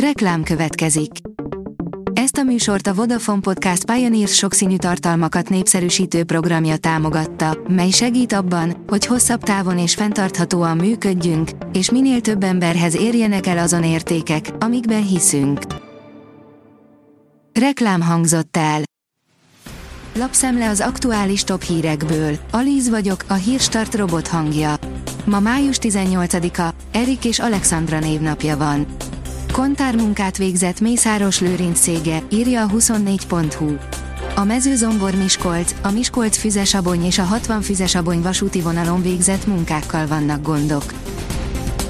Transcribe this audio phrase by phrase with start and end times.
[0.00, 1.10] Reklám következik.
[2.12, 8.84] Ezt a műsort a Vodafone Podcast Pioneers sokszínű tartalmakat népszerűsítő programja támogatta, mely segít abban,
[8.86, 15.06] hogy hosszabb távon és fenntarthatóan működjünk, és minél több emberhez érjenek el azon értékek, amikben
[15.06, 15.60] hiszünk.
[17.52, 18.80] Reklám hangzott el.
[20.14, 22.38] Lapszemle az aktuális top hírekből.
[22.50, 24.74] Alíz vagyok, a hírstart robot hangja.
[25.24, 28.86] Ma május 18-a, Erik és Alexandra névnapja van.
[29.56, 33.76] Kontármunkát végzett Mészáros Lőrinc cége, írja a 24.hu.
[34.34, 40.42] A mezőzombor Miskolc, a Miskolc Füzesabony és a 60 Füzesabony vasúti vonalon végzett munkákkal vannak
[40.42, 40.84] gondok.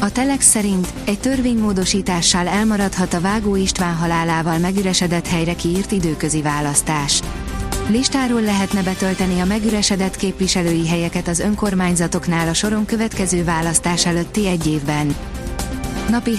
[0.00, 7.20] A Telex szerint egy törvénymódosítással elmaradhat a Vágó István halálával megüresedett helyre kiírt időközi választás.
[7.88, 14.66] Listáról lehetne betölteni a megüresedett képviselői helyeket az önkormányzatoknál a soron következő választás előtti egy
[14.66, 15.11] évben.
[16.08, 16.32] Napi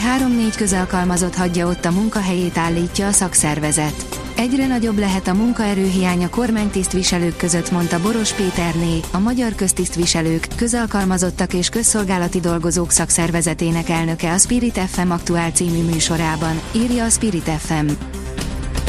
[0.49, 4.21] 3-4 közalkalmazott hagyja ott a munkahelyét állítja a szakszervezet.
[4.35, 11.53] Egyre nagyobb lehet a munkaerőhiány a kormánytisztviselők között, mondta Boros Péterné, a Magyar Köztisztviselők, közalkalmazottak
[11.53, 17.87] és közszolgálati dolgozók szakszervezetének elnöke a Spirit FM aktuál című műsorában, írja a Spirit FM.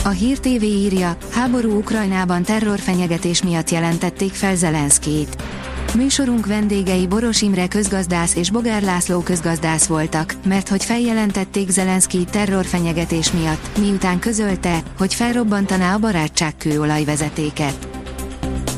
[0.05, 5.37] A Hír TV írja, háború Ukrajnában terrorfenyegetés miatt jelentették fel Zelenszkét.
[5.95, 13.33] Műsorunk vendégei Boros Imre közgazdász és Bogár László közgazdász voltak, mert hogy feljelentették Zelenszky terrorfenyegetés
[13.33, 17.89] miatt, miután közölte, hogy felrobbantaná a barátságkőolajvezetéket.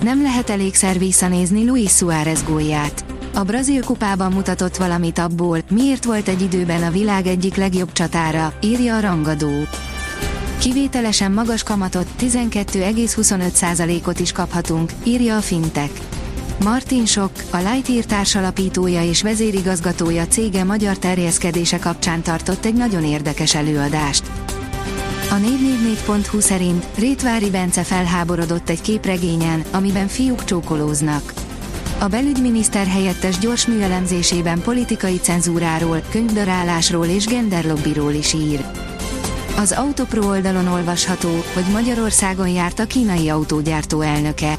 [0.03, 3.05] Nem lehet elégszer visszanézni Luis Suárez gólját.
[3.35, 8.53] A brazil kupában mutatott valamit abból, miért volt egy időben a világ egyik legjobb csatára,
[8.61, 9.53] írja a rangadó.
[10.59, 16.16] Kivételesen magas kamatot 12,25%-ot is kaphatunk, írja a Fintech.
[16.65, 23.55] Martin Sok, a Lightyear társalapítója és vezérigazgatója cége magyar terjeszkedése kapcsán tartott egy nagyon érdekes
[23.55, 24.31] előadást.
[25.31, 31.33] A 444.hu szerint Rétvári Bence felháborodott egy képregényen, amiben fiúk csókolóznak.
[31.99, 38.65] A belügyminiszter helyettes gyors műelemzésében politikai cenzúráról, könyvdarálásról és genderlobbiról is ír.
[39.57, 44.59] Az Autopro oldalon olvasható, hogy Magyarországon járt a kínai autógyártó elnöke.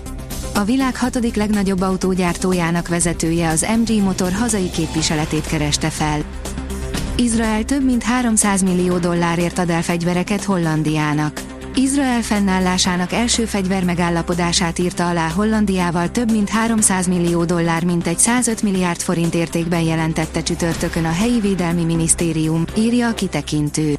[0.57, 6.23] A világ hatodik legnagyobb autógyártójának vezetője az MG Motor hazai képviseletét kereste fel.
[7.15, 11.41] Izrael több mint 300 millió dollárért ad el fegyvereket Hollandiának.
[11.75, 18.19] Izrael fennállásának első fegyver megállapodását írta alá Hollandiával több mint 300 millió dollár mint egy
[18.19, 23.97] 105 milliárd forint értékben jelentette csütörtökön a helyi védelmi minisztérium, írja a kitekintő.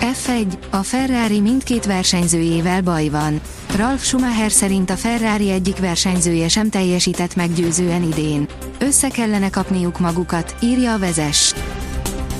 [0.00, 3.40] F1, a Ferrari mindkét versenyzőjével baj van.
[3.76, 8.48] Ralf Schumacher szerint a Ferrari egyik versenyzője sem teljesített meggyőzően idén.
[8.78, 11.54] Össze kellene kapniuk magukat, írja a vezes.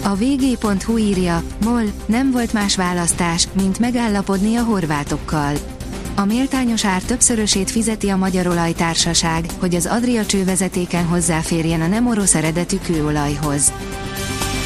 [0.05, 5.55] A vg.hu írja, MOL, nem volt más választás, mint megállapodni a horvátokkal.
[6.15, 12.07] A méltányos ár többszörösét fizeti a Magyar Olajtársaság, hogy az Adria csővezetéken hozzáférjen a nem
[12.07, 13.73] orosz eredetű kőolajhoz.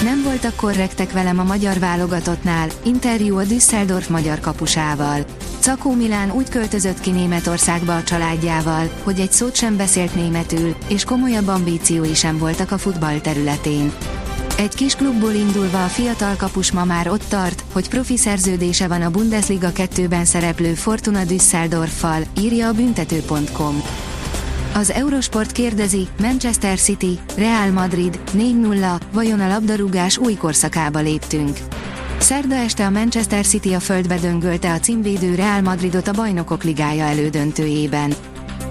[0.02, 5.24] Nem voltak korrektek velem a magyar válogatottnál, interjú a Düsseldorf magyar kapusával.
[5.60, 11.04] Cakó Milán úgy költözött ki Németországba a családjával, hogy egy szót sem beszélt németül, és
[11.04, 13.92] komolyabb ambíciói sem voltak a futball területén.
[14.58, 19.02] Egy kis klubból indulva a fiatal kapus ma már ott tart, hogy profi szerződése van
[19.02, 23.82] a Bundesliga 2-ben szereplő Fortuna Düsseldorffal, írja a büntető.com.
[24.74, 31.58] Az Eurosport kérdezi, Manchester City, Real Madrid, 4-0, vajon a labdarúgás új korszakába léptünk.
[32.18, 37.04] Szerda este a Manchester City a földbe döngölte a címvédő Real Madridot a Bajnokok Ligája
[37.04, 38.12] elődöntőjében.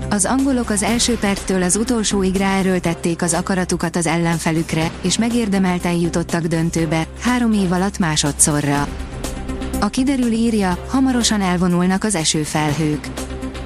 [0.10, 6.44] Az angolok az első perctől az utolsóig ráerőltették az akaratukat az ellenfelükre, és megérdemelten jutottak
[6.44, 8.88] döntőbe, három év alatt másodszorra.
[9.80, 13.08] A kiderül írja, hamarosan elvonulnak az esőfelhők.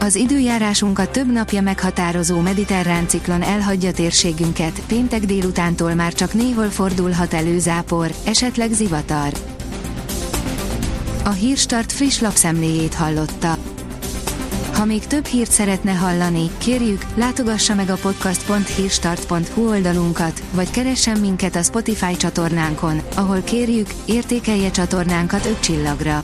[0.05, 7.33] Az időjárásunkat több napja meghatározó mediterrán ciklon elhagyja térségünket, péntek délutántól már csak néhol fordulhat
[7.33, 9.31] elő zápor, esetleg zivatar.
[11.23, 13.57] A Hírstart friss lapszemléjét hallotta.
[14.73, 21.55] Ha még több hírt szeretne hallani, kérjük, látogassa meg a podcast.hírstart.hu oldalunkat, vagy keressen minket
[21.55, 26.23] a Spotify csatornánkon, ahol kérjük, értékelje csatornánkat 5 csillagra.